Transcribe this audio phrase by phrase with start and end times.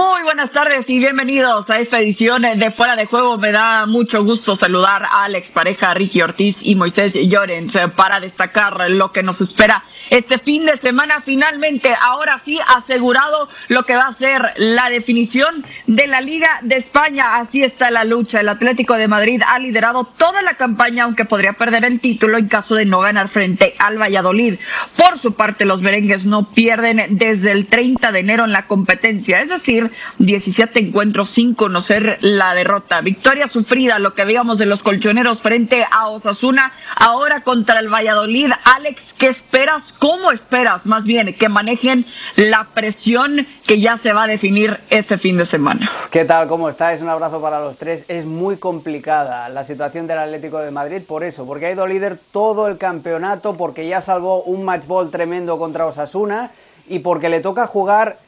[0.00, 3.36] Muy buenas tardes y bienvenidos a esta edición de Fuera de Juego.
[3.36, 8.90] Me da mucho gusto saludar a Alex Pareja, Ricky Ortiz y Moisés Llorens para destacar
[8.90, 11.20] lo que nos espera este fin de semana.
[11.20, 16.76] Finalmente, ahora sí, asegurado lo que va a ser la definición de la Liga de
[16.76, 17.36] España.
[17.36, 18.40] Así está la lucha.
[18.40, 22.48] El Atlético de Madrid ha liderado toda la campaña, aunque podría perder el título en
[22.48, 24.54] caso de no ganar frente al Valladolid.
[24.96, 29.42] Por su parte, los merengues no pierden desde el 30 de enero en la competencia,
[29.42, 33.00] es decir, 17 encuentros sin conocer la derrota.
[33.00, 38.50] Victoria sufrida, lo que veíamos de los colchoneros frente a Osasuna, ahora contra el Valladolid.
[38.64, 39.92] Alex, ¿qué esperas?
[39.92, 45.16] ¿Cómo esperas más bien que manejen la presión que ya se va a definir este
[45.16, 45.90] fin de semana?
[46.10, 46.48] ¿Qué tal?
[46.48, 47.00] ¿Cómo estáis?
[47.00, 48.04] Un abrazo para los tres.
[48.08, 52.18] Es muy complicada la situación del Atlético de Madrid por eso, porque ha ido líder
[52.32, 56.50] todo el campeonato, porque ya salvó un match ball tremendo contra Osasuna
[56.88, 58.18] y porque le toca jugar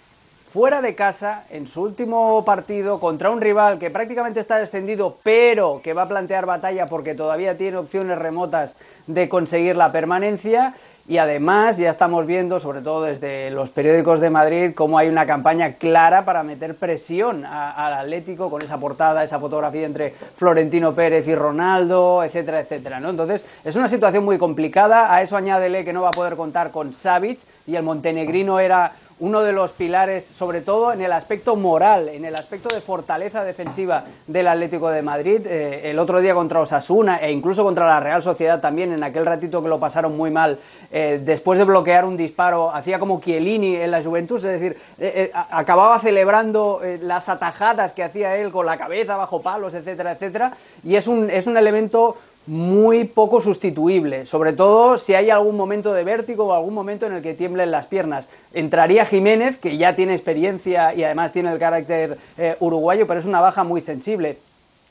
[0.52, 5.80] fuera de casa en su último partido contra un rival que prácticamente está descendido, pero
[5.82, 10.74] que va a plantear batalla porque todavía tiene opciones remotas de conseguir la permanencia.
[11.08, 15.26] Y además ya estamos viendo, sobre todo desde los periódicos de Madrid, cómo hay una
[15.26, 21.26] campaña clara para meter presión al Atlético con esa portada, esa fotografía entre Florentino Pérez
[21.26, 22.98] y Ronaldo, etcétera, etcétera.
[22.98, 25.12] Entonces es una situación muy complicada.
[25.12, 28.92] A eso añádele que no va a poder contar con Savic y el montenegrino era
[29.22, 33.44] uno de los pilares, sobre todo en el aspecto moral, en el aspecto de fortaleza
[33.44, 35.46] defensiva del Atlético de Madrid.
[35.46, 39.24] Eh, el otro día contra Osasuna e incluso contra la Real Sociedad también, en aquel
[39.24, 40.58] ratito que lo pasaron muy mal,
[40.90, 45.30] eh, después de bloquear un disparo, hacía como Chiellini en la Juventus, es decir, eh,
[45.32, 50.52] acababa celebrando las atajadas que hacía él con la cabeza bajo palos, etcétera, etcétera.
[50.82, 55.92] Y es un, es un elemento muy poco sustituible, sobre todo si hay algún momento
[55.92, 58.26] de vértigo o algún momento en el que tiemblen las piernas.
[58.52, 63.26] Entraría Jiménez, que ya tiene experiencia y además tiene el carácter eh, uruguayo, pero es
[63.26, 64.38] una baja muy sensible.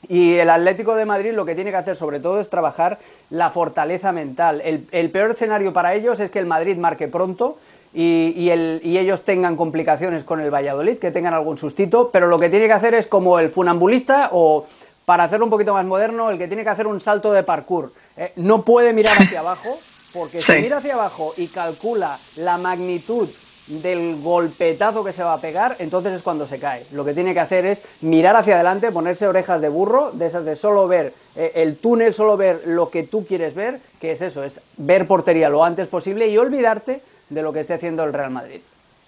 [0.08, 3.00] Y el Atlético de Madrid lo que tiene que hacer sobre todo es trabajar
[3.30, 4.62] la fortaleza mental.
[4.62, 7.58] El, peor escenario para ellos es que el Madrid marque pronto
[7.94, 12.50] y, y, ellos tengan complicaciones con el Valladolid, que tengan algún sustito, pero lo que
[12.50, 14.66] tiene que hacer es como el funambulista o
[15.06, 17.92] para hacerlo un poquito más moderno, el que tiene que hacer un salto de parkour.
[18.18, 19.80] Eh, no puede mirar hacia abajo,
[20.14, 23.30] porque si mira hacia abajo y calcula la magnitud
[23.68, 26.86] del golpetazo que se va a pegar, entonces es cuando se cae.
[26.92, 30.46] Lo que tiene que hacer es mirar hacia adelante, ponerse orejas de burro, de esas
[30.46, 34.22] de solo ver eh, el túnel, solo ver lo que tú quieres ver, que es
[34.22, 38.14] eso, es ver portería lo antes posible y olvidarte de lo que esté haciendo el
[38.14, 38.60] Real Madrid.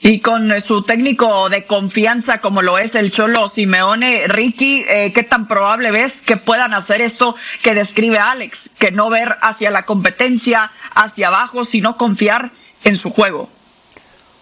[0.06, 5.24] Y con su técnico de confianza como lo es el Cholo Simeone, Ricky, eh, ¿qué
[5.24, 8.70] tan probable ves que puedan hacer esto que describe Alex?
[8.78, 12.52] Que no ver hacia la competencia, hacia abajo, sino confiar
[12.84, 13.48] en su juego.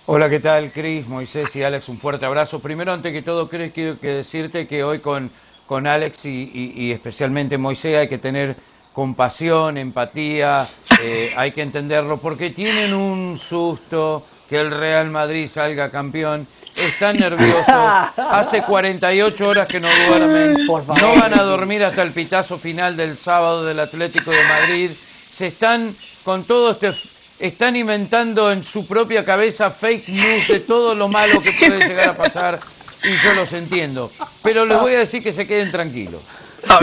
[0.07, 1.89] Hola, ¿qué tal, Cris, Moisés y Alex?
[1.89, 2.59] Un fuerte abrazo.
[2.59, 5.29] Primero, antes que todo, Cris, quiero que decirte que hoy con,
[5.67, 8.55] con Alex y, especialmente Moisés hay que tener
[8.93, 10.65] compasión, empatía,
[11.03, 16.45] eh, hay que entenderlo, porque tienen un susto que el Real Madrid salga campeón.
[16.75, 17.65] Están nerviosos.
[18.17, 20.67] Hace 48 horas que no duermen.
[20.67, 24.91] No van a dormir hasta el pitazo final del sábado del Atlético de Madrid.
[25.33, 25.95] Se están
[26.25, 26.91] con todo este
[27.39, 32.09] están inventando en su propia cabeza fake news de todo lo malo que puede llegar
[32.09, 32.59] a pasar
[33.05, 34.11] y yo los entiendo.
[34.43, 36.21] Pero les voy a decir que se queden tranquilos.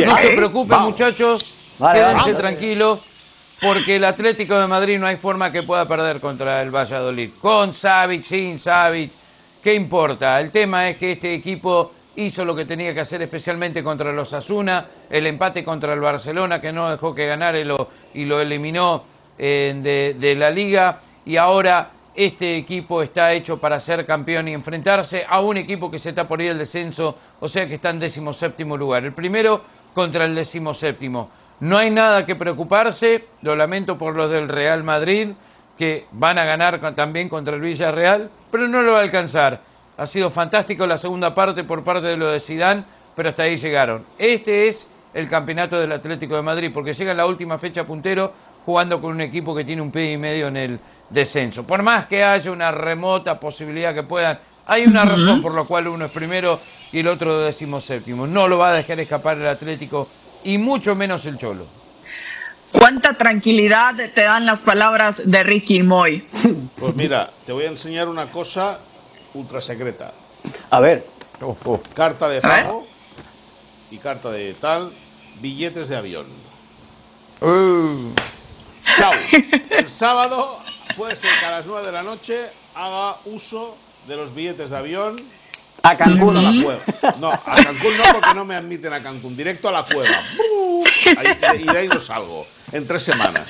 [0.05, 1.45] No se preocupen muchachos,
[1.79, 3.01] quédense tranquilos
[3.61, 7.31] porque el Atlético de Madrid no hay forma que pueda perder contra el Valladolid.
[7.41, 9.11] Con Savic, sin Savic,
[9.63, 10.41] ¿qué importa?
[10.41, 14.33] El tema es que este equipo hizo lo que tenía que hacer especialmente contra los
[14.33, 18.41] Asuna, el empate contra el Barcelona que no dejó que ganara y lo, y lo
[18.41, 19.05] eliminó
[19.39, 25.25] eh, de, la liga y ahora este equipo está hecho para ser campeón y enfrentarse
[25.29, 28.01] a un equipo que se está por ir el descenso, o sea que está en
[28.01, 29.05] décimo séptimo lugar.
[29.05, 29.63] El primero
[29.95, 31.31] contra el décimo séptimo.
[31.61, 35.31] No hay nada que preocuparse, lo lamento por los del Real Madrid,
[35.77, 39.61] que van a ganar también contra el Villarreal, pero no lo va a alcanzar.
[39.97, 43.57] Ha sido fantástico la segunda parte por parte de lo de Sidán, pero hasta ahí
[43.57, 44.05] llegaron.
[44.19, 48.33] Este es el campeonato del Atlético de Madrid, porque llega la última fecha puntero
[48.65, 50.81] jugando con un equipo que tiene un pie y medio en el
[51.11, 51.65] descenso.
[51.65, 55.89] Por más que haya una remota posibilidad que puedan, hay una razón por la cual
[55.89, 56.61] uno es primero
[56.93, 58.27] y el otro décimo séptimo.
[58.29, 60.07] No lo va a dejar escapar el Atlético
[60.49, 61.67] y mucho menos el Cholo.
[62.73, 66.27] ¿Cuánta tranquilidad te dan las palabras de Ricky Moy?
[66.79, 68.79] Pues mira, te voy a enseñar una cosa
[69.35, 70.15] ultra secreta.
[70.71, 71.05] A ver.
[71.95, 72.87] Carta de pago
[73.91, 74.91] y carta de tal,
[75.43, 76.27] billetes de avión.
[77.43, 78.15] Uh.
[78.97, 79.13] Chao.
[79.71, 80.61] El sábado
[80.97, 84.77] puede ser que a las 9 de la noche haga uso de los billetes de
[84.79, 85.17] avión
[85.89, 86.37] A Cancún.
[86.37, 87.15] a la cueva.
[87.19, 89.37] No, a Cancún no, porque no me admiten a Cancún.
[89.37, 90.23] Directo a la cueva.
[91.59, 92.47] y de ahí no salgo.
[92.73, 93.49] En tres semanas.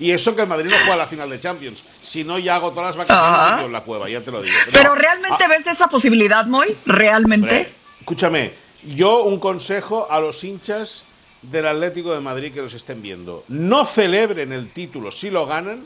[0.00, 1.84] Y eso que el Madrid no juega la final de Champions.
[2.02, 4.56] Si no, ya hago todas las vacaciones en la cueva, ya te lo digo.
[4.72, 5.48] Pero realmente ah.
[5.48, 6.76] ves esa posibilidad, Moy.
[6.84, 7.72] ¿Realmente?
[8.00, 8.52] escúchame,
[8.82, 11.04] yo un consejo a los hinchas
[11.42, 13.44] del Atlético de Madrid que los estén viendo.
[13.48, 15.84] No celebren el título si lo ganan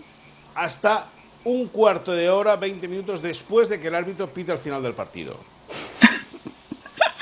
[0.54, 1.08] hasta
[1.44, 4.94] un cuarto de hora, 20 minutos después de que el árbitro pita al final del
[4.94, 5.36] partido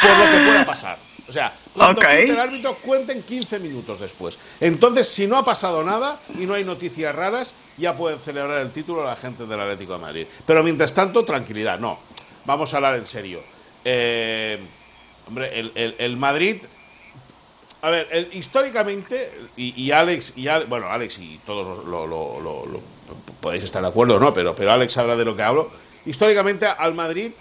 [0.00, 0.99] por lo que pueda pasar.
[1.28, 4.38] O sea, cuando el árbitro cuenten 15 minutos después.
[4.61, 8.70] Entonces, si no ha pasado nada y no hay noticias raras, ya pueden celebrar el
[8.70, 10.26] título la gente del Atlético de Madrid.
[10.46, 11.78] Pero mientras tanto, tranquilidad.
[11.78, 11.99] No,
[12.46, 13.40] vamos a hablar en serio.
[13.84, 14.58] Eh,
[15.28, 16.56] hombre, el, Madrid
[17.82, 22.82] a ver, históricamente, y, Alex, y bueno, Alex y todos lo,
[23.40, 24.34] podéis estar de acuerdo, ¿no?
[24.34, 25.70] Pero, pero Alex habla de lo que hablo.
[26.05, 27.32] Históricamente al Madrid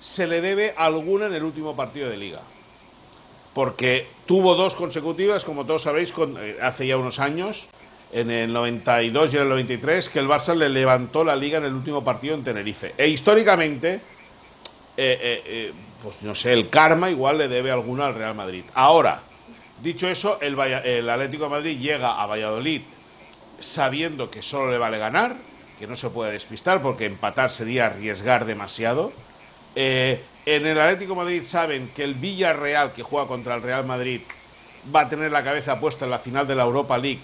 [0.00, 2.42] se le debe alguna en el último partido de liga.
[3.54, 7.68] Porque tuvo dos consecutivas, como todos sabéis, eh, hace ya unos años,
[8.12, 11.64] en el 92 y en el 93, que el Barça le levantó la liga en
[11.64, 12.94] el último partido en Tenerife.
[12.96, 14.00] E históricamente,
[14.96, 15.72] eh, eh,
[16.02, 18.64] pues no sé, el karma igual le debe alguna al Real Madrid.
[18.74, 19.20] Ahora,
[19.82, 22.82] dicho eso, el, el Atlético de Madrid llega a Valladolid
[23.58, 25.36] sabiendo que solo le vale ganar,
[25.78, 29.12] que no se puede despistar porque empatar sería arriesgar demasiado
[29.80, 34.22] eh, en el Atlético Madrid saben que el Villarreal, que juega contra el Real Madrid,
[34.92, 37.20] va a tener la cabeza puesta en la final de la Europa League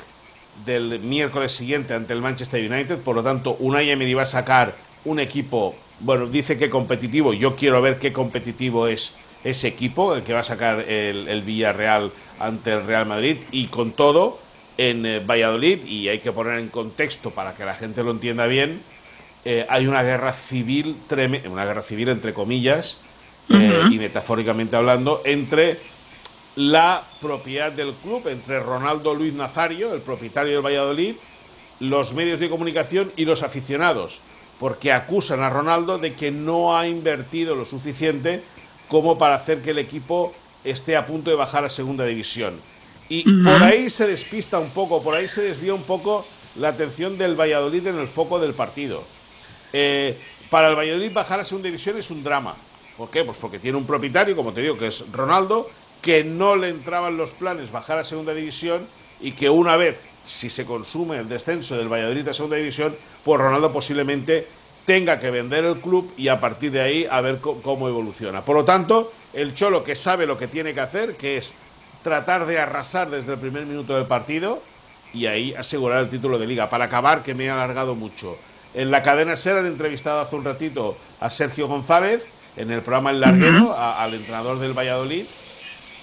[0.64, 2.98] del miércoles siguiente ante el Manchester United.
[2.98, 7.32] Por lo tanto, Unai Emery va a sacar un equipo, bueno, dice que competitivo.
[7.32, 12.12] Yo quiero ver qué competitivo es ese equipo, el que va a sacar el, Villarreal
[12.38, 13.38] ante el Real Madrid.
[13.50, 14.38] Y con todo,
[14.78, 18.46] en eh, Valladolid, y hay que poner en contexto para que la gente lo entienda
[18.46, 18.80] bien,
[19.44, 20.96] eh, hay una guerra civil,
[21.50, 22.98] una guerra civil entre comillas,
[23.50, 25.78] eh, y metafóricamente hablando, entre
[26.56, 31.16] la propiedad del club, entre Ronaldo Luis Nazario, el propietario del Valladolid,
[31.80, 34.20] los medios de comunicación y los aficionados,
[34.58, 38.42] porque acusan a Ronaldo de que no ha invertido lo suficiente
[38.88, 42.54] como para hacer que el equipo esté a punto de bajar a segunda división.
[43.08, 46.24] Y por ahí se despista un poco, por ahí se desvía un poco
[46.56, 49.04] la atención del Valladolid en el foco del partido.
[49.76, 50.16] Eh,
[50.50, 52.54] para el Valladolid bajar a segunda división es un drama.
[52.96, 53.24] ¿Por qué?
[53.24, 55.68] Pues porque tiene un propietario, como te digo, que es Ronaldo,
[56.00, 58.86] que no le entraban los planes bajar a segunda división
[59.20, 62.94] y que una vez, si se consume el descenso del Valladolid a segunda división,
[63.24, 64.46] pues Ronaldo posiblemente
[64.86, 68.44] tenga que vender el club y a partir de ahí a ver cómo evoluciona.
[68.44, 71.52] Por lo tanto, el Cholo que sabe lo que tiene que hacer, que es
[72.04, 74.62] tratar de arrasar desde el primer minuto del partido
[75.12, 76.70] y ahí asegurar el título de liga.
[76.70, 78.38] Para acabar, que me he alargado mucho.
[78.74, 82.26] En la cadena SER han entrevistado hace un ratito a Sergio González,
[82.56, 85.24] en el programa El Larguero, al entrenador del Valladolid,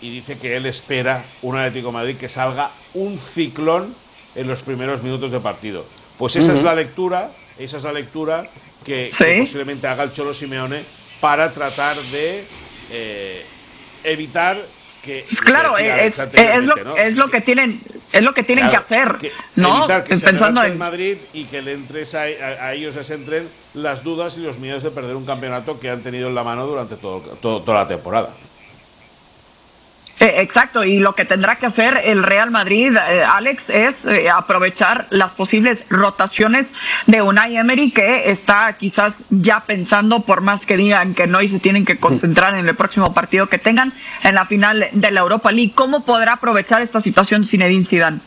[0.02, 3.94] y dice que él espera un Atlético Madrid que salga un ciclón
[4.36, 5.86] en los primeros minutos de partido.
[6.18, 8.44] Pues esa es la lectura, esa es la lectura
[8.86, 9.10] que,
[9.40, 10.84] posiblemente haga el Cholo Simeone
[11.20, 12.46] para tratar de
[12.90, 13.46] eh,
[14.04, 14.62] evitar
[15.04, 19.18] pues claro, es, es, lo, es, lo, que tienen es lo que tienen que hacer,
[19.56, 19.88] ¿no?
[19.88, 24.60] Pensando en Madrid y que le entres a, ellos les entren las dudas y los
[24.60, 27.88] miedos de perder un campeonato que han tenido en la mano durante todo, toda la
[27.88, 28.30] temporada.
[30.22, 34.30] Eh, exacto, y lo que tendrá que hacer el Real Madrid, eh, Alex, es eh,
[34.30, 36.75] aprovechar las posibles rotaciones
[37.08, 41.48] de Unai Emery, que está quizás ya pensando, por más que digan que no y
[41.48, 45.22] se tienen que concentrar en el próximo partido que tengan en la final de la
[45.22, 45.72] Europa League.
[45.74, 48.20] ¿Cómo podrá aprovechar esta situación Zinedine Zidane?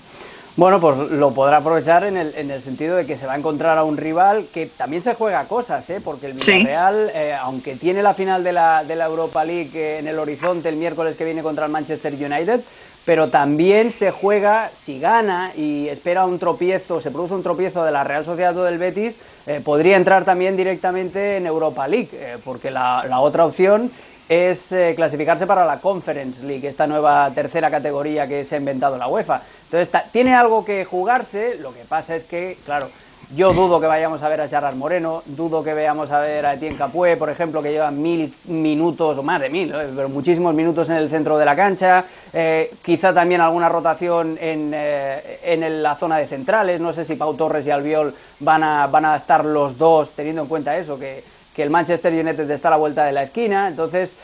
[0.57, 3.37] Bueno, pues lo podrá aprovechar en el, en el sentido de que se va a
[3.37, 6.01] encontrar a un rival que también se juega cosas, ¿eh?
[6.03, 9.99] porque el Villarreal, eh, aunque tiene la final de la, de la Europa League eh,
[9.99, 12.61] en el horizonte el miércoles que viene contra el Manchester United,
[13.05, 17.91] pero también se juega, si gana y espera un tropiezo, se produce un tropiezo de
[17.91, 19.17] la Real Sociedad del Betis,
[19.49, 22.11] eh, podría entrar también directamente en Europa League,
[22.45, 23.91] porque la, la otra opción
[24.29, 29.09] es clasificarse para la Conference League, esta nueva tercera categoría que se ha inventado la
[29.09, 29.43] UEFA.
[29.71, 32.89] Entonces, tiene algo que jugarse, lo que pasa es que, claro,
[33.35, 36.55] yo dudo que vayamos a ver a Gerard Moreno, dudo que veamos a ver a
[36.55, 40.89] Etienne Capué, por ejemplo, que lleva mil minutos, o más de mil, pero muchísimos minutos
[40.91, 45.97] en el centro de la cancha, eh, quizá también alguna rotación en, eh, en la
[45.97, 49.45] zona de centrales, no sé si Pau Torres y Albiol van a, van a estar
[49.45, 51.25] los dos, teniendo en cuenta eso, que
[51.55, 54.17] que el Manchester United está a la vuelta de la esquina, entonces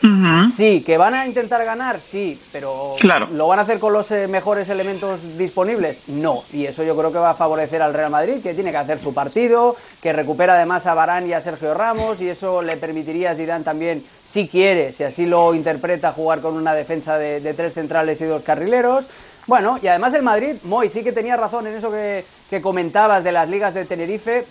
[0.55, 2.95] sí, que van a intentar ganar, sí, pero
[3.31, 6.09] ¿lo van a hacer con los eh, mejores elementos disponibles?
[6.09, 8.77] No, y eso yo creo que va a favorecer al Real Madrid, que tiene que
[8.77, 12.75] hacer su partido, que recupera además a Barán y a Sergio Ramos, y eso le
[12.75, 17.53] permitiría a Zidane también si quiere, si así lo interpreta, jugar con una defensa de,
[17.53, 19.05] tres centrales y dos carrileros.
[19.47, 23.23] Bueno, y además el Madrid, Moy, sí que tenía razón en eso que, que comentabas
[23.23, 24.45] de las ligas de Tenerife,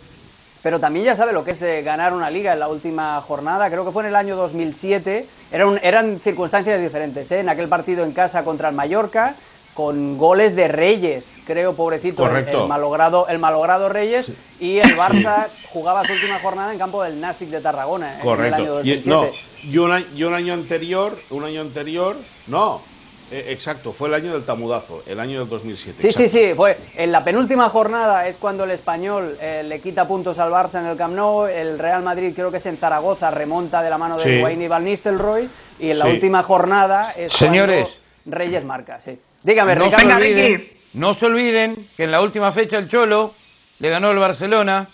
[0.62, 3.70] pero también ya sabe lo que es eh, ganar una liga en la última jornada,
[3.70, 7.40] creo que fue en el año 2007, eran circunstancias diferentes, ¿eh?
[7.40, 9.34] en aquel partido en casa contra el Mallorca,
[9.74, 16.04] con goles de Reyes, creo, pobrecito, el, malogrado, el malogrado Reyes, y el Barça jugaba
[16.04, 18.20] su última jornada en campo del Nastic de Tarragona, ¿eh?
[18.22, 19.02] en el año 2007.
[19.02, 19.26] Y, no,
[19.64, 22.82] y un, año, anterior, un año anterior, no,
[23.30, 26.02] eh, exacto, fue el año del tamudazo, el año del 2007.
[26.02, 30.06] Sí, sí, sí, fue en la penúltima jornada es cuando el español eh, le quita
[30.08, 33.30] puntos al Barça en el Camp Nou, el Real Madrid creo que es en Zaragoza,
[33.30, 34.42] remonta de la mano de sí.
[34.42, 37.86] Wayne y Van Nistelrooy, y en la última jornada es Señores,
[38.24, 39.18] cuando Reyes marca, sí.
[39.42, 43.32] Dígame, no Se olviden, no se olviden que en la última fecha el Cholo
[43.78, 44.88] le ganó el Barcelona.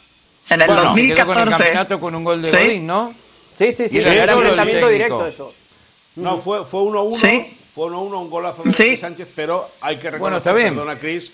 [0.49, 1.25] En el 2014.
[1.25, 2.79] con el campeonato con un gol de ¿Sí?
[2.79, 3.13] ¿no?
[3.59, 5.53] Sí, sí, sí, era un enfrentamiento directo eso.
[6.17, 7.15] No, fue 1-1.
[7.15, 7.57] ¿Sí?
[7.77, 8.97] Fue 1-1, un golazo de ¿Sí?
[8.97, 10.75] Sánchez, pero hay que reconocer, bueno, está bien.
[10.75, 11.31] perdona Cris,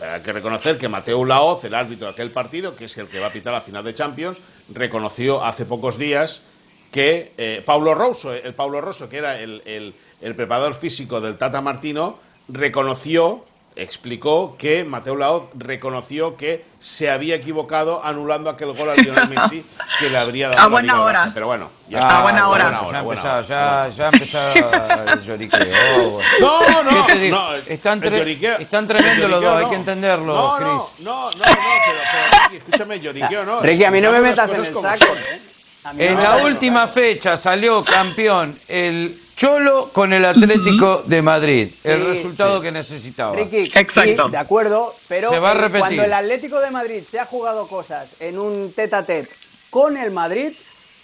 [0.00, 3.20] hay que reconocer que Mateo Laoz, el árbitro de aquel partido, que es el que
[3.20, 6.42] va a pitar la final de Champions, reconoció hace pocos días
[6.90, 11.38] que eh, Pablo Rosso, el Pablo Rosso, que era el, el, el preparador físico del
[11.38, 13.44] Tata Martino, reconoció,
[13.76, 19.64] explicó que Mateo Laoz reconoció que se había equivocado anulando aquel gol al Lionel Messi
[19.98, 21.30] que le habría dado a buena hora.
[21.32, 23.42] Pero bueno, ya a buena hora.
[23.48, 24.54] Ya ha empezado
[25.12, 26.20] el lloriqueo.
[26.40, 27.54] No, no, no.
[27.66, 33.00] Están, están tremendos los dos, hay que entenderlo, no, no, no, no, no, pero, escúchame,
[33.00, 33.60] lloriqueo no.
[33.60, 34.82] Ricky, a mí no me metas en el saco.
[34.82, 35.49] ¿eh?
[35.96, 42.60] En la última fecha salió campeón el Cholo con el Atlético de Madrid, el resultado
[42.60, 43.34] que necesitaba.
[43.34, 44.28] Ricky, Exacto.
[44.28, 48.96] de acuerdo, pero cuando el Atlético de Madrid se ha jugado cosas en un tete
[48.96, 49.30] a tete
[49.70, 50.52] con el Madrid,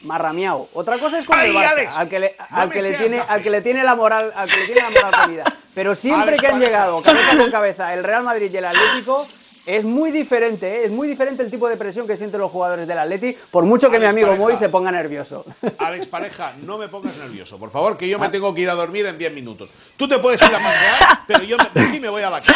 [0.02, 0.68] marramiao.
[0.75, 3.50] Otra cosa es con el Barça, al que le, al que le tiene, al que
[3.50, 5.45] le tiene la moral, al que le tiene la moral comida.
[5.75, 9.26] Pero siempre que han llegado cabeza con cabeza el Real Madrid y el Atlético,
[9.66, 10.85] es muy diferente, ¿eh?
[10.87, 13.90] es muy diferente el tipo de presión que sienten los jugadores del Atleti, por mucho
[13.90, 15.44] que mi amigo Moy se ponga nervioso.
[15.78, 18.75] Alex Pareja, no me pongas nervioso, por favor, que yo me tengo que ir a
[18.75, 19.68] dormir en 10 minutos.
[19.96, 22.54] Tú te puedes ir a pasear, pero yo de aquí me voy a la casa.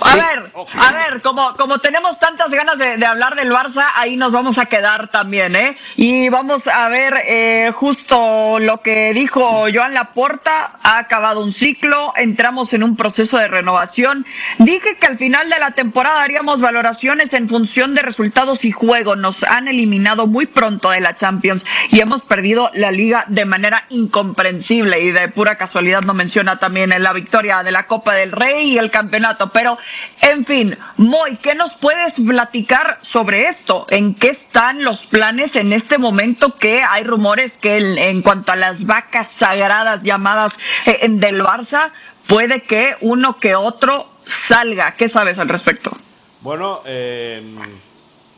[0.00, 4.32] A ver, a ver, como, como tenemos tantas ganas de, hablar del Barça, ahí nos
[4.32, 5.76] vamos a quedar también, ¿eh?
[5.96, 12.12] Y vamos a ver eh, justo lo que dijo Joan Laporta, ha acabado un ciclo,
[12.16, 14.26] entramos en un proceso de renovación.
[14.58, 19.16] Dije que al final de la temporada haríamos valoraciones en función de resultados y juego.
[19.16, 23.84] Nos han eliminado muy pronto de la Champions y hemos perdido la liga de manera
[23.90, 28.70] incomprensible y de pura casualidad no menciona también la victoria de la Copa del Rey
[28.70, 29.52] y el campeonato.
[29.52, 29.76] Pero,
[30.22, 33.84] en fin, Moy, ¿qué nos puedes platicar sobre esto?
[33.90, 38.56] ¿En qué están los planes en este momento que hay rumores que en, cuanto a
[38.56, 41.90] las vacas sagradas llamadas eh, del Barça,
[42.26, 44.92] puede que uno que otro salga?
[44.92, 45.94] ¿Qué sabes al respecto?
[46.42, 47.40] Bueno, eh,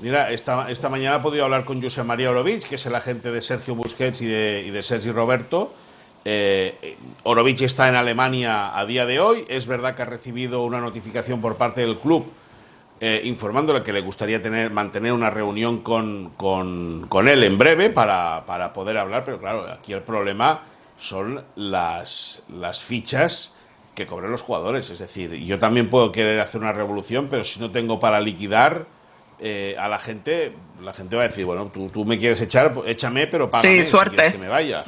[0.01, 3.31] mira, esta, esta mañana he podido hablar con José María Orovich, que es el agente
[3.31, 5.73] de Sergio Busquets y de, y de Sergio Roberto.
[6.27, 6.97] Eh,
[7.61, 9.47] está en Alemania a día de hoy.
[9.49, 12.27] Es verdad que ha recibido una notificación por parte del club
[13.01, 17.89] eh, informándole que le gustaría tener, mantener una reunión con, con, con él en breve
[17.89, 20.63] para, para, poder hablar, pero claro, aquí el problema
[20.97, 23.54] son las, las fichas
[23.95, 24.91] que cobren los jugadores.
[24.91, 28.87] Es decir, yo también puedo querer hacer una revolución, pero si no tengo para liquidar
[29.41, 32.73] eh, a la gente, la gente va a decir, bueno, tú, tú me quieres echar,
[32.73, 34.33] pues échame, pero págame sí, suerte.
[34.33, 34.85] que me vaya.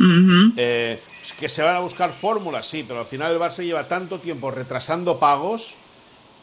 [0.56, 1.00] Eh,
[1.38, 4.50] que se van a buscar fórmulas, sí, pero al final el Barça lleva tanto tiempo
[4.50, 5.75] retrasando pagos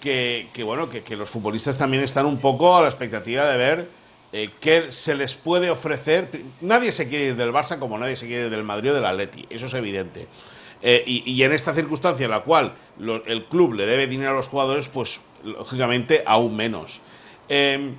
[0.01, 3.58] que, que bueno, que, que, los futbolistas también están un poco a la expectativa de
[3.58, 3.88] ver
[4.34, 6.27] eh, qué se les puede ofrecer.
[6.60, 9.05] Nadie se quiere ir del Barça como nadie se quiere ir del Madrid o del
[9.05, 10.27] Atleti, eso es evidente.
[10.86, 12.74] Eh, y, en esta circunstancia en la cual
[13.25, 17.00] el club le debe dinero a los jugadores, pues lógicamente aún menos.
[17.48, 17.96] Em,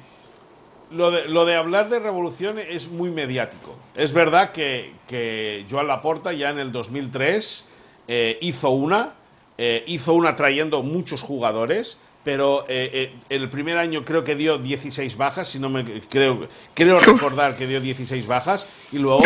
[0.91, 3.75] lo, de, hablar de revolución es muy mediático.
[3.95, 7.69] Es verdad que, que Joan Laporta ya en el 2003
[8.07, 9.14] eh, hizo una,
[9.57, 14.59] eh, hizo una trayendo muchos jugadores, pero eh, eh, el primer año creo que dio
[14.59, 19.23] 16 bajas, si no me creo creo recordar que dio 16 bajas y luego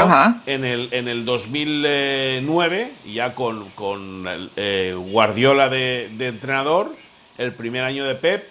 [0.46, 4.24] en el en el 2009 ya con, con
[4.56, 6.92] eh, Guardiola de, de, entrenador,
[7.38, 8.48] el primer año de Pep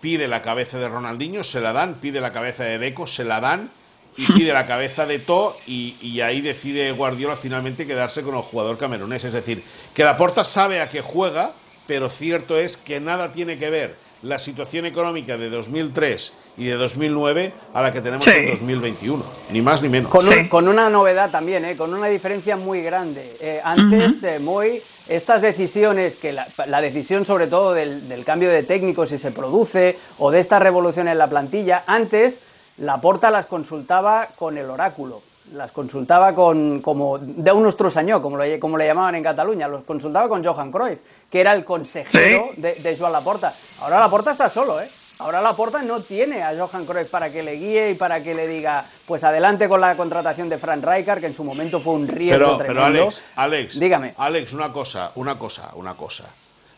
[0.00, 3.40] pide la cabeza de Ronaldinho, se la dan, pide la cabeza de Deco, se la
[3.40, 3.68] dan
[4.16, 8.42] y pide la cabeza de To y, y ahí decide Guardiola finalmente quedarse con el
[8.42, 11.52] jugador camerunés, es decir, que la Porta sabe a qué juega
[11.86, 16.74] pero cierto es que nada tiene que ver la situación económica de 2003 y de
[16.74, 20.10] 2009 a la que tenemos en 2021, ni más ni menos.
[20.48, 21.76] Con, una novedad también, ¿eh?
[21.76, 23.36] con una diferencia muy grande.
[23.40, 28.62] Eh, antes, eh, muy estas decisiones, que la, decisión sobre todo del, del, cambio de
[28.62, 32.40] técnico, si se produce, o de esta revolución en la plantilla, antes
[32.78, 35.22] la Porta las consultaba con el oráculo
[35.52, 40.28] las consultaba con, como de unos trusañó, como, como le llamaban en Cataluña, los consultaba
[40.28, 40.98] con Johan Cruyff,
[41.30, 43.54] que era el consejero de, de Joan Laporta.
[43.80, 44.88] Ahora Laporta está solo, ¿eh?
[45.18, 48.48] Ahora Laporta no tiene a Johan Cruyff para que le guíe y para que le
[48.48, 52.08] diga, pues adelante con la contratación de Frank Rijkaard, que en su momento fue un
[52.08, 54.14] riesgo pero, Pero Alex, Alex, dígame.
[54.16, 56.24] Alex, una cosa, una cosa, una cosa.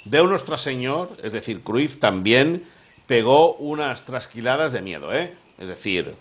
[0.04, 2.64] De Nuestra Señor, es decir, Cruyff también
[3.06, 5.34] pegó unas trasquiladas de miedo, ¿eh?
[5.58, 6.14] Es decir,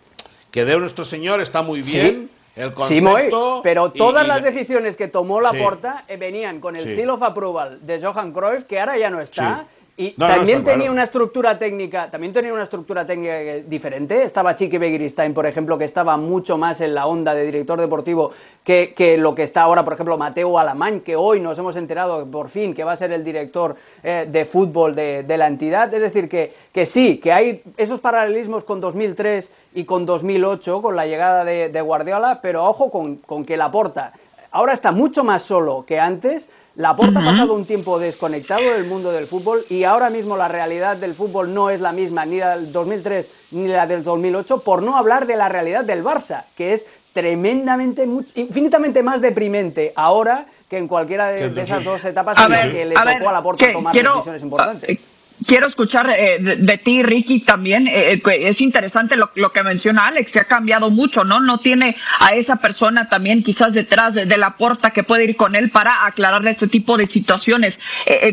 [0.54, 2.30] que de Nuestro Señor está muy bien.
[2.56, 7.24] El concepto pero todas las decisiones que tomó Laporta eh, venían con el seal of
[7.24, 9.66] approval de Johan Cruyff, que ahora ya no está,
[9.96, 13.36] y también tenía una estructura técnica, también tenía una estructura técnica
[13.68, 14.24] diferente.
[14.24, 18.32] Estaba Chiqui Begiristain, por ejemplo, que estaba mucho más en la onda de director deportivo
[18.64, 22.26] que, que, lo que está ahora, por ejemplo, Mateo Alamán, que hoy nos hemos enterado
[22.26, 25.94] por fin que va a ser el director eh, de fútbol de, de, la entidad.
[25.94, 30.96] Es decir, que, que, sí, que hay esos paralelismos con 2003 y con 2008, con
[30.96, 34.14] la llegada de, de Guardiola, pero ojo con, con que Laporta
[34.54, 39.12] ahora está mucho más solo que antes Laporta ha pasado un tiempo desconectado del mundo
[39.12, 42.58] del fútbol y ahora mismo la realidad del fútbol no es la misma ni la
[42.58, 46.74] del 2003 ni la del 2008, por no hablar de la realidad del Barça, que
[46.74, 52.86] es tremendamente, infinitamente más deprimente ahora que en cualquiera de, esas dos etapas en que
[52.86, 55.00] le tocó a Laporta tomar decisiones importantes
[55.46, 57.88] quiero escuchar eh, de, ti, Ricky, también.
[57.88, 61.40] Eh, eh, es interesante lo, que menciona Alex, que ha cambiado mucho, ¿no?
[61.40, 65.56] No tiene a esa persona también quizás detrás de, la puerta que puede ir con
[65.56, 67.80] él para aclararle este tipo de situaciones.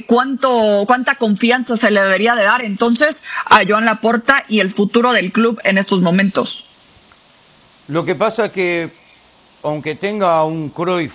[0.06, 5.12] ¿cuánto, ¿Cuánta confianza se le debería de dar entonces a Joan Laporta y el futuro
[5.12, 6.66] del club en estos momentos?
[7.88, 8.88] Lo que pasa que,
[9.62, 11.12] aunque tenga un Cruyff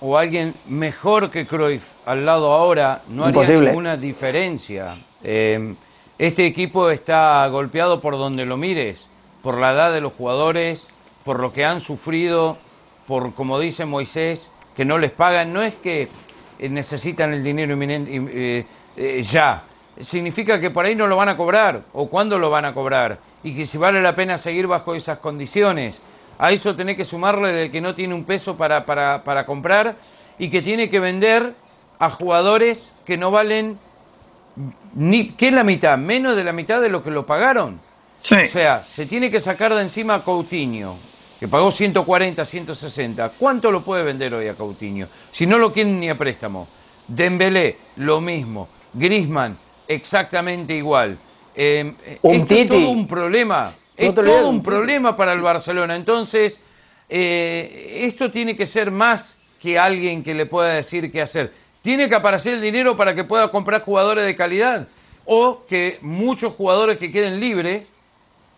[0.00, 4.96] o alguien mejor que Cruyff al lado ahora, no haría ninguna diferencia.
[5.22, 5.74] Eh,
[6.18, 9.08] este equipo está golpeado por donde lo mires,
[9.42, 10.88] por la edad de los jugadores,
[11.24, 12.58] por lo que han sufrido,
[13.06, 15.52] por, como dice Moisés, que no les pagan.
[15.52, 16.08] No es que
[16.58, 19.62] eh, necesitan el dinero inminente, eh, ya.
[20.00, 23.18] Significa que por ahí no lo van a cobrar, o cuándo lo van a cobrar,
[23.42, 26.00] y que si vale la pena seguir bajo esas condiciones.
[26.38, 29.96] A eso tenés que sumarle de que no tiene un peso para, para, para comprar
[30.38, 31.52] y que tiene que vender
[31.98, 33.78] a jugadores que no valen
[34.94, 35.98] ni, ¿qué es la mitad?
[35.98, 37.80] Menos de la mitad de lo que lo pagaron.
[38.22, 40.96] O sea, se tiene que sacar de encima a Coutinho,
[41.38, 43.30] que pagó 140, 160.
[43.38, 45.06] ¿Cuánto lo puede vender hoy a Coutinho?
[45.32, 46.68] Si no lo quieren ni a préstamo.
[47.08, 48.68] Dembélé, lo mismo.
[48.92, 49.56] Grisman,
[49.88, 51.16] exactamente igual.
[51.56, 51.92] Eh,
[52.22, 53.72] esto es todo un problema.
[53.96, 55.96] es todo un problema para el Barcelona.
[55.96, 56.60] Entonces,
[57.08, 61.52] eh, esto tiene que ser más que alguien que le pueda decir qué hacer.
[61.82, 64.88] Tiene que aparecer el dinero para que pueda comprar jugadores de calidad
[65.24, 67.84] o que muchos jugadores que queden libres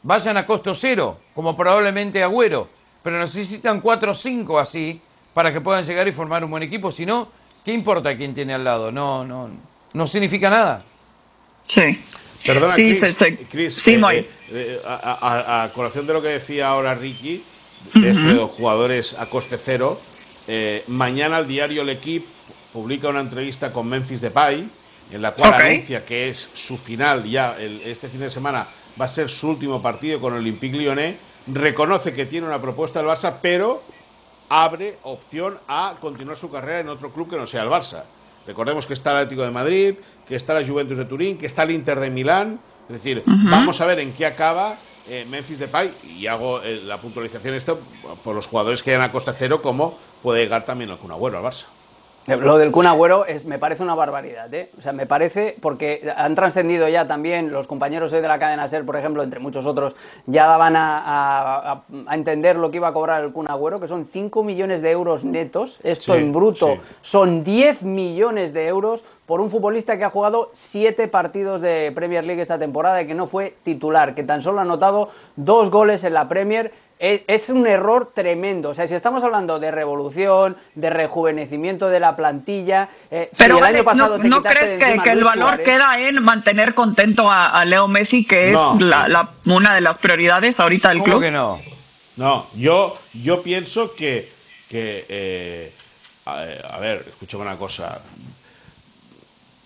[0.03, 2.69] vayan a costo cero, como probablemente Agüero,
[3.03, 5.01] pero necesitan cuatro o cinco así
[5.35, 7.29] para que puedan llegar y formar un buen equipo, si no,
[7.65, 8.91] ¿qué importa quién tiene al lado?
[8.91, 9.49] No, no,
[9.93, 10.83] no significa nada.
[11.69, 12.01] Sí.
[12.45, 12.93] Perdona, sí,
[13.51, 17.45] Chris, sí, eh, eh, a, colación de lo que decía ahora Ricky,
[17.95, 20.01] de estos jugadores a coste cero,
[20.49, 22.27] eh, mañana el diario El Equipo
[22.73, 24.69] publica una entrevista con Memphis Depay,
[25.11, 28.67] en la cual anuncia que es su final ya, este fin de semana
[29.01, 33.01] va a ser su último partido con el Olympique Lyonnais, reconoce que tiene una propuesta
[33.01, 33.83] del Barça, pero
[34.49, 38.05] abre opción a continuar su carrera en otro club que no sea el Barça.
[38.47, 39.95] Recordemos que está el Atlético de Madrid,
[40.27, 42.59] que está la Juventus de Turín, que está el Inter de Milán.
[42.89, 44.77] Es decir, vamos a ver en qué acaba
[45.09, 47.81] eh, Memphis Depay y hago eh, la puntualización esto
[48.25, 51.21] por los jugadores que hayan a costa cero, como puede llegar también el Kun al
[51.21, 51.67] Barça.
[52.27, 54.71] Lo del Kun Agüero es, me parece una barbaridad, ¿eh?
[54.79, 58.69] O sea, me parece, porque han trascendido ya también los compañeros hoy de la cadena
[58.69, 61.83] SER, por ejemplo, entre muchos otros, ya daban a,
[62.13, 65.25] entender lo que iba a cobrar el Kun Agüero, que son 5 millones de euros
[65.25, 70.51] netos, esto en bruto son 10 millones de euros por un futbolista que ha jugado
[70.53, 74.59] 7 partidos de Premier League esta temporada y que no fue titular, que tan solo
[74.59, 76.73] ha anotado dos goles en la Premier
[77.03, 78.71] es, un error tremendo.
[78.71, 82.89] O sea, si estamos hablando de revolución, de rejuvenecimiento de la plantilla.
[83.11, 87.65] Eh, Pero el año pasado ¿no, crees que, el valor queda en mantener contento a,
[87.65, 88.61] Leo Messi, que es
[89.47, 91.21] una de las prioridades ahorita del club?
[91.21, 91.61] que no?
[92.17, 94.31] No, yo, yo pienso que.
[94.69, 95.73] que eh,
[96.27, 98.01] a, ver, escúchame una cosa.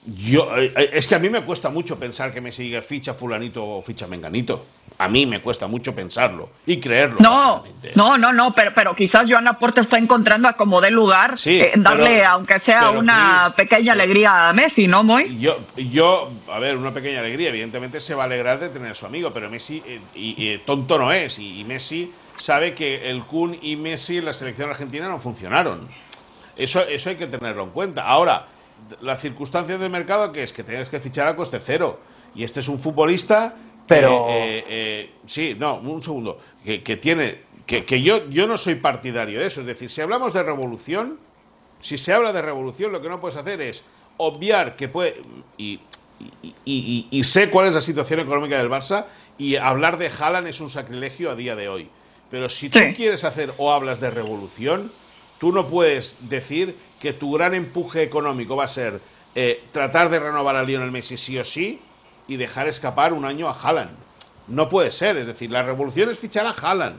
[0.07, 3.13] Yo, eh, eh, es que a mí me cuesta mucho pensar que Messi diga ficha
[3.13, 4.65] fulanito o ficha menganito.
[4.99, 7.17] A mí me cuesta mucho pensarlo y creerlo.
[7.21, 7.65] No,
[7.97, 11.61] no, no, no, pero, pero quizás Joan Laporta está encontrando a como de lugar Sí,
[11.61, 15.39] eh, darle, pero- aunque sea una Chris, pequeña alegría a Messi, ¿no, Moy?
[15.39, 17.49] Yo, yo, a ver, una pequeña alegría.
[17.49, 20.99] Evidentemente se va a alegrar de tener a su amigo, pero Messi, eh, y, tonto
[20.99, 21.39] no es.
[21.41, 25.81] Y, y Messi sabe que el Kun y Messi en la selección argentina no funcionaron.
[26.55, 28.03] Eso, eso hay que tenerlo en cuenta.
[28.07, 28.47] Ahora,
[29.01, 32.01] la circunstancia del mercado que es que tienes que fichar a coste cero.
[32.35, 33.55] Y este es un futbolista.
[33.89, 36.39] Pero- eh, eh, sí, no, un segundo.
[36.65, 37.43] Que, que tiene.
[37.67, 39.61] Que, que yo, yo no soy partidario de eso.
[39.61, 41.19] Es decir, si hablamos de revolución,
[41.81, 43.85] si se habla de revolución, lo que no puedes hacer es
[44.19, 45.21] obviar que puede.
[45.59, 45.81] Y,
[46.21, 49.07] y, y- y sé cuál es la situación económica del Barça,
[49.39, 51.89] y hablar de Haaland es un sacrilegio a día de hoy.
[52.31, 52.95] Pero si tú Sí.
[52.95, 54.91] quieres hacer o hablas de revolución,
[55.39, 59.01] tú no puedes decir que tu gran empuje económico va a ser
[59.35, 61.81] eh, tratar de renovar a Lionel Messi sí o sí
[62.29, 63.91] y dejar escapar un año a Haaland.
[64.49, 66.97] No puede ser, es decir, la revolución es fichar a Haaland.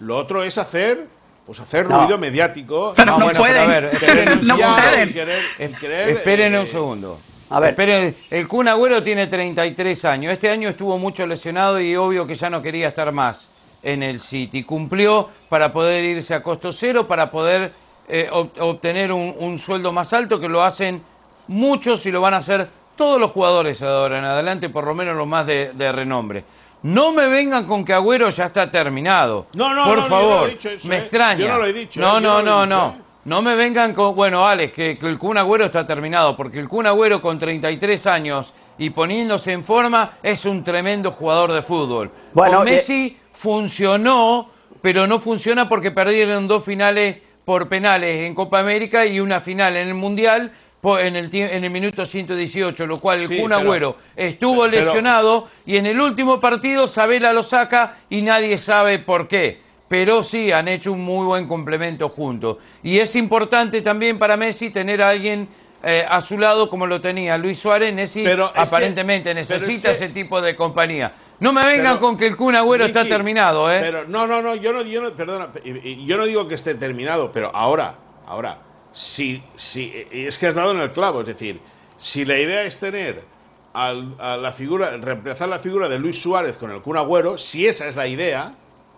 [0.00, 1.06] Lo otro es hacer,
[1.46, 2.00] pues hacer No.
[2.02, 2.94] ruido mediático.
[2.96, 3.54] Pero No, no, bueno, pueden.
[3.56, 4.82] pero a ver, esperen un no segundo.
[4.82, 5.08] pueden.
[5.08, 7.18] Y querer- y Es- querer, Esperen eh, un segundo.
[7.50, 7.70] A ver.
[7.70, 10.32] Esperen, el Kun Agüero tiene 33 años.
[10.32, 13.48] Este año estuvo mucho lesionado y obvio que ya no quería estar más
[13.82, 14.64] en el City.
[14.64, 17.72] Cumplió para poder irse a costo cero, para poder
[18.08, 21.02] eh, ob- obtener un, un sueldo más alto, que lo hacen
[21.48, 24.94] muchos y lo van a hacer todos los jugadores de ahora en adelante, por lo
[24.94, 26.44] menos los más de, de renombre.
[26.82, 29.46] No me vengan con que Agüero ya está terminado.
[29.54, 31.00] No, no, por no, yo no favor, he dicho eso, me eh.
[31.00, 31.40] extraña.
[31.46, 32.88] Yo no lo he dicho, No, eh, no, no lo no, he dicho, no.
[32.98, 33.02] eh.
[33.22, 36.68] No me vengan con, bueno, Alex, que, que el Kun Agüero está terminado, porque el
[36.68, 42.10] Kun Agüero con 33 años y poniéndose en forma es un tremendo jugador de fútbol.
[42.32, 44.50] Bueno, con eh, Messi funcionó,
[44.82, 49.76] pero no funciona porque perdieron dos finales por penales en Copa América y una final
[49.76, 53.60] en el Mundial en el, en el minuto 118, lo cual el Sí, Kun pero-
[53.60, 58.98] Agüero estuvo pero- lesionado y en el último partido Sabela lo saca y nadie sabe
[58.98, 59.60] por qué.
[59.88, 62.58] Pero sí, han hecho un muy buen complemento juntos.
[62.82, 65.48] Y es importante también para Messi tener a alguien
[65.82, 67.92] eh, a su lado como lo tenía Luis Suárez.
[67.92, 71.12] Messi Pero es que- aparentemente es necesita que- ese tipo de compañía.
[71.40, 73.78] No me vengan Pero, con que el Kun Agüero está terminado, ¿eh?
[73.80, 77.32] Pero no, no, no, yo no, yo no, perdona, yo no digo que esté terminado,
[77.32, 77.94] pero ahora,
[78.26, 78.58] ahora,
[78.92, 81.60] si, si, y es que has dado en el clavo, es decir,
[81.96, 83.24] si la idea es tener
[83.72, 87.66] al- a la figura, reemplazar la figura de Luis Suárez con el Kun Agüero, si
[87.66, 88.52] esa es la idea,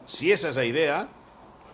[0.04, 1.08] si esa es la idea,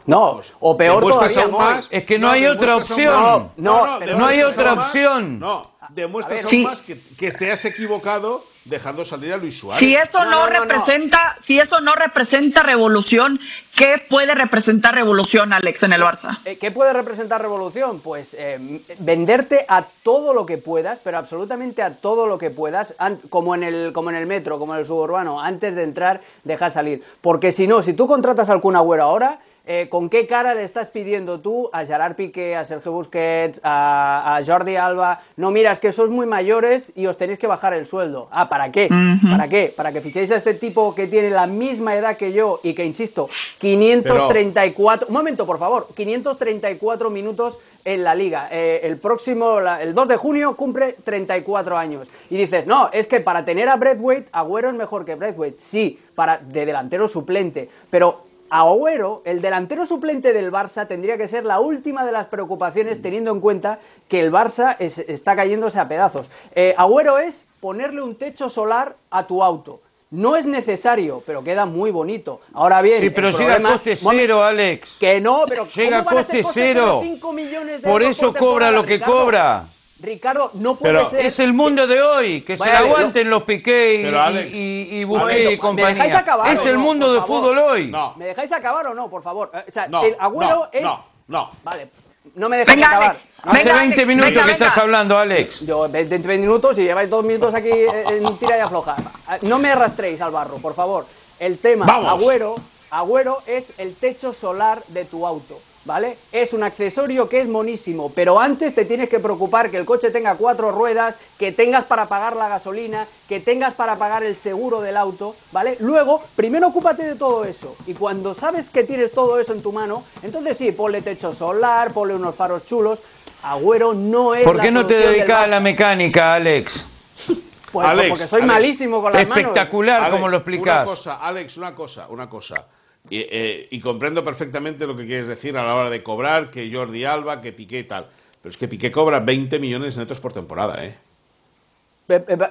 [0.05, 3.51] No, pues, o peor demuestras todavía, aún más- Es que no hay otra opción.
[3.57, 5.39] No, no, hay demuestras otra aún más- opción.
[5.39, 6.63] No, demuestras ver, aún sí.
[6.65, 9.81] más que, que te has equivocado dejando salir a Luis Suárez.
[9.81, 10.61] Si eso No, no, no, no, no.
[10.61, 13.41] representa, si eso no representa revolución,
[13.77, 16.39] ¿qué puede representar revolución, Alex, en el Barça?
[16.45, 18.01] Eh, ¿Qué puede representar revolución?
[18.01, 22.95] Pues eh, venderte a todo lo que puedas, pero absolutamente a todo lo que puedas,
[23.31, 26.71] como en el como en el metro, como en el suburbano, antes de entrar, deja
[26.71, 27.03] salir.
[27.21, 29.39] Porque si no, si tú contratas al Kun Agüero ahora,
[29.71, 34.37] eh, ¿con qué cara le estás pidiendo tú a Gerard Piqué, a Sergio Busquets, a,
[34.37, 35.21] a Jordi Alba?
[35.37, 38.29] No, mira, es que sois muy mayores y os tenéis que bajar el sueldo.
[38.33, 38.89] Ah, ¿para qué?
[39.31, 39.73] ¿Para qué?
[39.77, 42.85] Para que fichéis a este tipo que tiene la misma edad que yo y que,
[42.85, 43.29] insisto,
[43.59, 45.07] 534...
[45.09, 45.87] Un momento, por favor.
[45.95, 48.49] 534 minutos en la liga.
[48.51, 52.09] Eh, el próximo, la- el 2 de junio, cumple 34 años.
[52.31, 55.59] Y dices, no, es que para tener a Braithwaite, Agüero es mejor que Braithwaite.
[55.59, 57.69] Sí, para, de delantero suplente.
[57.91, 63.01] Pero Agüero, el delantero suplente del Barça, tendría que ser la última de las preocupaciones
[63.03, 66.27] teniendo en cuenta que el Barça es- está cayéndose a pedazos.
[66.55, 69.81] Eh, Agüero es ponerle un techo solar a tu auto.
[70.11, 72.41] No es necesario, pero queda muy bonito.
[72.55, 74.97] Ahora bien, Sí, pero llega a coste cero, Alex.
[74.99, 77.01] Que no, pero Llega a ¿cómo van coste cero.
[77.03, 79.15] cinco millones de Por eso cobra lo que Ricardo?
[79.25, 79.65] cobra.
[80.01, 81.27] Ricardo, no puede Pero ser.
[81.27, 84.21] Es el mundo de hoy, que se Vale, la yo- aguanten los Piqué y, Pero,
[84.21, 86.19] Alex, y, y Alex, Busquets ¿me y dejáis compañía.
[86.19, 87.27] acabar es el no, mundo favor?
[87.27, 87.87] fútbol hoy.
[87.89, 88.15] No.
[88.17, 89.51] ¿Me dejáis acabar o no, por favor?
[89.69, 90.83] O sea, No, el Agüero no, es.
[90.83, 91.51] no, no.
[91.65, 91.89] Vale,
[92.37, 93.11] no me dejáis Venga, acabar.
[93.11, 93.25] Alex.
[93.43, 94.67] Hace Venga, 20 Alex, minutos venga, que venga.
[94.67, 95.61] estás hablando, Alex.
[95.61, 98.97] Yo, 20, 20 minutos y lleváis dos minutos aquí en en tira y afloja.
[99.43, 101.07] No me arrastréis al barro, por favor.
[101.41, 102.11] El tema, Vamos.
[102.23, 102.57] Agüero,
[102.91, 106.19] Agüero es el techo solar de tu auto, ¿vale?
[106.33, 110.11] Es un accesorio que es monísimo, pero antes te tienes que preocupar que el coche
[110.11, 114.83] tenga cuatro ruedas, que tengas para pagar la gasolina, que tengas para pagar el seguro
[114.83, 115.79] del auto, ¿vale?
[115.81, 117.75] Luego, primero ocúpate de todo eso.
[117.87, 121.91] Y cuando sabes que tienes todo eso en tu mano, entonces sí, ponle techo solar,
[121.93, 123.01] ponle unos faros chulos.
[123.43, 126.85] Agüero no es ¿Por la qué no te dedicas a la mecánica, Alex?
[127.73, 128.47] Pues Alex, porque soy Alex.
[128.55, 129.39] malísimo con las manos.
[129.39, 130.87] Espectacular, como lo Una explicas.
[130.87, 132.65] cosa, Alex, una cosa, una cosa.
[133.11, 136.73] Y, eh, y comprendo perfectamente lo que quieres decir a la hora de cobrar, que
[136.73, 138.07] Jordi Alba, que Piqué y tal.
[138.43, 140.95] Pero es que Piqué cobra 20 millones netos por temporada, ¿eh?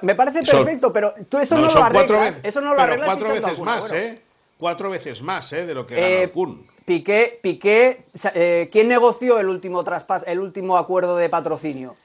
[0.02, 2.36] Me parece perfecto, pero tú eso no, lo arreglas.
[2.44, 4.22] eso no lo pero cuatro veces más, ¿eh?
[4.56, 5.66] Cuatro veces más, ¿eh?
[5.66, 6.66] De lo que ganó eh, Kun.
[6.84, 11.96] Piqué, Piqué, eh, ¿quién negoció el último traspaso, el último acuerdo de patrocinio?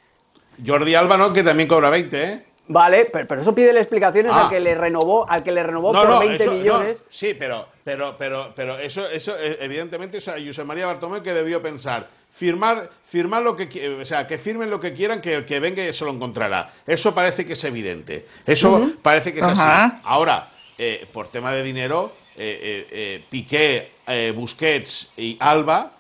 [0.66, 1.32] Jordi Alba, ¿no?
[1.32, 2.44] Que también cobra 20, ¿eh?
[2.68, 4.50] Vale, pero, eso pide explicaciones al ah.
[4.50, 7.04] que le renovó, al que le renovó por 20 millones.
[7.10, 11.34] sí, pero, pero, pero, pero eso, eso, eh, evidentemente, o sea, José María Bartomeu que
[11.34, 15.46] debió pensar, firmar, firmar lo que, o sea, que firmen lo que quieran, que el
[15.46, 16.72] que venga se lo encontrará.
[16.88, 18.26] Eso parece que es evidente.
[18.46, 19.98] Eso parece que es así.
[20.06, 20.48] Ahora,
[20.78, 23.92] eh, por tema de dinero, eh, Piqué,
[24.34, 25.92] Busquets y Alba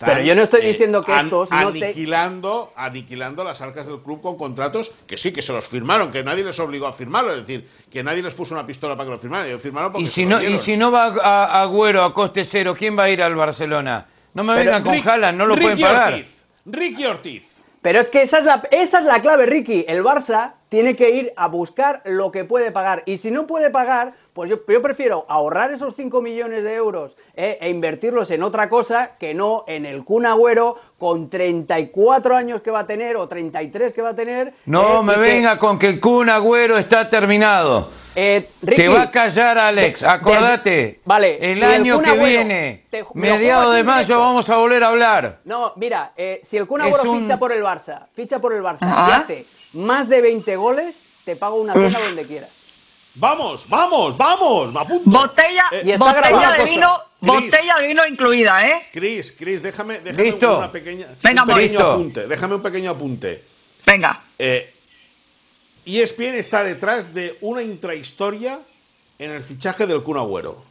[0.00, 4.92] pero yo no estoy diciendo que estos aniquilando, aniquilando las arcas del club con contratos
[5.06, 8.02] que sí, que se los firmaron, que nadie les obligó a firmarlo, es decir, que
[8.02, 10.42] nadie les puso una pistola para que lo firmaran, ellos firmaron porque ¿Y si, no,
[10.42, 14.06] y si no va a Agüero a coste cero, ¿quién va a ir al Barcelona?
[14.34, 16.24] No me vengan con Haaland, no lo pueden pagar.
[16.64, 17.57] Ricky Ortiz.
[17.88, 19.86] Pero es que esa es, la, esa es la clave, Ricky.
[19.88, 23.02] El Barça tiene que ir a buscar lo que puede pagar.
[23.06, 27.16] Y si no puede pagar, pues yo, yo prefiero ahorrar esos 5 millones de euros
[27.34, 32.60] eh, e invertirlos en otra cosa que no en el Kun Agüero con 34 años
[32.60, 34.52] que va a tener o 33 que va a tener.
[34.66, 37.88] No eh, me venga con que el Kun Agüero está terminado.
[38.14, 40.02] Eh, te va a callar, Alex.
[40.02, 41.00] Acordate.
[41.04, 41.38] vale.
[41.40, 45.38] El año que viene, mediado de mayo, vamos a volver a hablar.
[45.44, 48.82] No, mira, eh, si el Kun Agüero ficha por el Barça, ficha por el Barça
[48.82, 52.50] y hace más de 20 goles, te pago una pena donde quieras.
[53.14, 55.10] Vamos, vamos, vamos, me apunto.
[55.10, 58.86] Botella, eh, botella de vino, botella de vino incluida, ¿eh?
[58.92, 63.42] Cris, Cris, déjame, déjame una pequeña, Venga, un pequeño apunte, déjame un pequeño apunte.
[63.84, 64.22] Venga.
[64.38, 64.72] Eh,
[65.96, 68.60] ESPN está detrás de una intrahistoria
[69.18, 70.62] en el fichaje del Kun Agüero.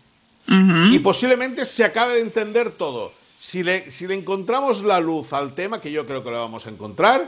[0.49, 3.11] Y posiblemente se acabe de entender todo.
[3.37, 6.65] Si le, si le encontramos la luz al tema, que yo creo que lo vamos
[6.67, 7.27] a encontrar,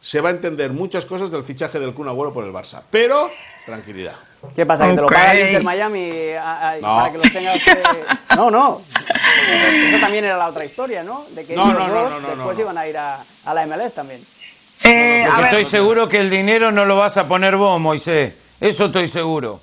[0.00, 2.82] se va a entender muchas cosas del fichaje del Kun Agüero por el Barça.
[2.90, 3.30] Pero,
[3.66, 4.14] tranquilidad.
[4.54, 4.88] ¿Qué pasa?
[4.88, 6.12] ¿Que te lo paga el Inter Miami
[6.80, 7.60] para que los tengas
[8.36, 8.82] No, no.
[9.88, 11.26] Eso también era la otra historia, ¿no?
[11.34, 14.24] De que no, no, no, después iban a ir a, a la MLS también.
[14.84, 18.34] Eh, estoy seguro que el dinero no lo vas a poner vos, Moisés.
[18.60, 19.60] Eso estoy seguro.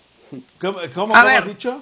[0.60, 1.82] ¿Cómo, has dicho?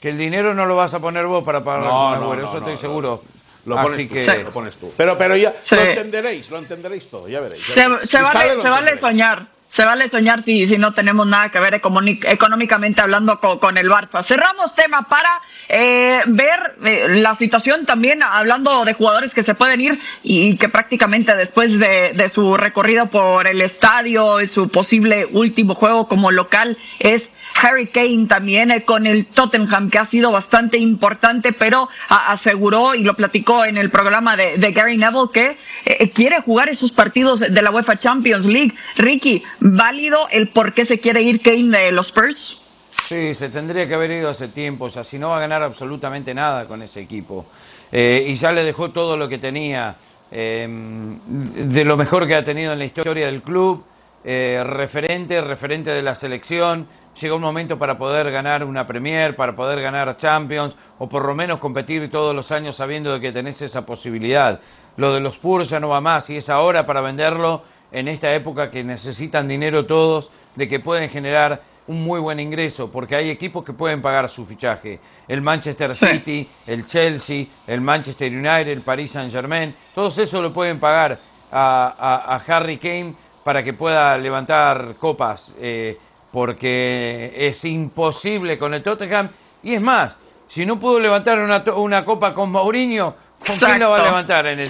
[0.00, 2.58] Que el dinero no lo vas a poner vos para pagar no, no, no, eso
[2.58, 3.22] estoy seguro.
[3.66, 4.92] Lo pones, tú, lo pones tú.
[4.96, 7.60] Pero, pero ya lo entenderéis, lo entenderéis todo, ya veréis.
[7.60, 7.86] se,
[8.22, 13.00] vale, se vale soñar se vale soñar si, si no tenemos nada que ver económicamente
[13.00, 14.22] hablando con, el Barça.
[14.24, 15.30] Cerramos tema para
[15.68, 20.68] eh, ver eh, la situación también hablando de jugadores que se pueden ir y que
[20.68, 26.32] prácticamente después de, de su recorrido por el estadio y su posible último juego como
[26.32, 27.30] local es
[27.62, 33.02] Harry Kane también eh, con el Tottenham, que ha sido bastante importante, pero aseguró y
[33.02, 37.62] lo platicó en el programa de, Gary Neville que eh, quiere jugar esos partidos de
[37.62, 38.74] la UEFA Champions League.
[38.96, 42.62] Ricky, ¿válido el por qué se quiere ir Kane de los Spurs?
[43.06, 45.62] Sí, se tendría que haber ido hace tiempo, o sea, si no va a ganar
[45.62, 47.46] absolutamente nada con ese equipo.
[47.90, 49.96] Eh, y ya le dejó todo lo que tenía,
[50.30, 53.84] de lo mejor que ha tenido en la historia del club,
[54.22, 56.86] referente, referente de la selección,
[57.18, 61.34] llega un momento para poder ganar una Premier, para poder ganar Champions, o por lo
[61.34, 64.60] menos competir todos los años sabiendo de que tenés esa posibilidad.
[64.96, 68.34] Lo de los Spurs ya no va más y es ahora para venderlo en esta
[68.34, 73.30] época que necesitan dinero todos, de que pueden generar un muy buen ingreso, porque hay
[73.30, 75.00] equipos que pueden pagar su fichaje.
[75.26, 80.52] El Manchester City, el Chelsea, el Manchester United, el Paris Saint Germain, todos eso lo
[80.52, 81.18] pueden pagar
[81.50, 85.52] a, Harry Kane para que pueda levantar copas.
[85.58, 85.98] Eh,
[86.32, 89.28] porque es imposible con el Tottenham.
[89.62, 90.12] Y es más,
[90.48, 93.14] si no pudo levantar una, una copa con Mourinho,
[93.44, 94.68] ¿con quién la va a levantar en el,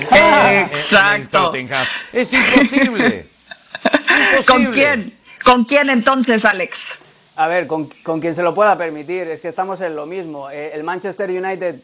[1.31, 1.87] Tottenham?
[2.12, 3.29] Es imposible.
[4.46, 5.16] ¿Con quién?
[5.44, 6.99] ¿Con quién entonces, Alex?
[7.37, 10.51] A ver, con, con quien se lo pueda permitir, es que estamos en lo mismo.
[10.51, 11.77] Eh, el Manchester United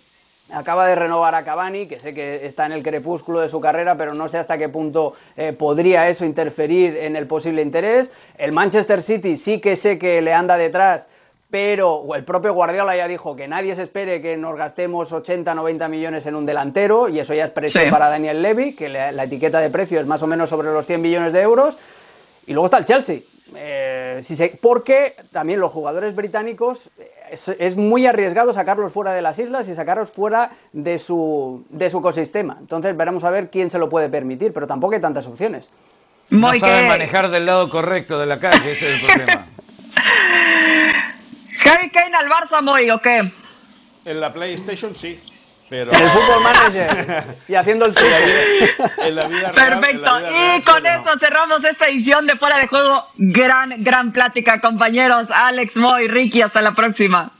[0.52, 3.96] Acaba de renovar a Cavani, que sé que está en el crepúsculo de su carrera,
[3.96, 8.12] pero no sé hasta qué punto eh, podría eso interferir en el posible interés.
[8.38, 11.08] El Manchester City sí que sé que le anda detrás,
[11.50, 15.88] pero el propio Guardiola ya dijo que nadie se espere que nos gastemos 80, 90
[15.88, 19.58] millones en un delantero, y eso ya es precio para Daniel Levy, que la, etiqueta
[19.58, 21.76] de precio es más o menos sobre los 100 millones de euros.
[22.46, 23.18] Y luego está el Chelsea.
[23.56, 26.88] Eh, si porque también los jugadores británicos
[27.30, 31.98] es, muy arriesgado sacarlos fuera de las islas y sacarlos fuera de su, de su
[31.98, 32.56] ecosistema.
[32.60, 35.68] Entonces veremos a ver quién se lo puede permitir, pero tampoco hay tantas opciones.
[36.30, 39.46] No saben manejar del lado correcto de la calle, ese es el problema.
[41.64, 43.30] Harry Kane al Barça, Moy, ¿o qué?
[44.04, 45.20] En la PlayStation sí.
[45.70, 48.08] En el fútbol manager y haciendo el truco.
[48.98, 50.16] En la vida real, Perfecto.
[50.16, 51.18] en la vida real, y con pero eso no.
[51.18, 53.06] cerramos esta edición de Fuera de Juego.
[53.16, 55.30] Gran, gran plática, compañeros.
[55.30, 57.32] Alex, Moy, Ricky, hasta la próxima.